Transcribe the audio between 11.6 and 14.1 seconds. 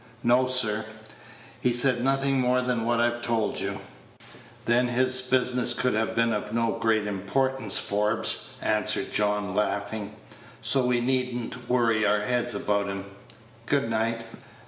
worry our heads about him. Good